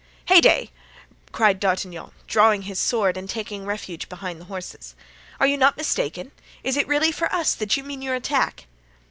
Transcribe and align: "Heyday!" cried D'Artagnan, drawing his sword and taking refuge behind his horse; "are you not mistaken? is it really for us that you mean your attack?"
"Heyday!" 0.25 0.71
cried 1.31 1.59
D'Artagnan, 1.59 2.09
drawing 2.25 2.63
his 2.63 2.79
sword 2.79 3.17
and 3.17 3.29
taking 3.29 3.67
refuge 3.67 4.09
behind 4.09 4.39
his 4.39 4.47
horse; 4.47 4.95
"are 5.39 5.45
you 5.45 5.57
not 5.57 5.77
mistaken? 5.77 6.31
is 6.63 6.75
it 6.75 6.87
really 6.87 7.11
for 7.11 7.31
us 7.31 7.53
that 7.53 7.77
you 7.77 7.83
mean 7.83 8.01
your 8.01 8.15
attack?" 8.15 8.65